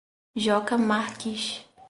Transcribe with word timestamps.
Joca 0.43 0.79
Marques 0.81 1.69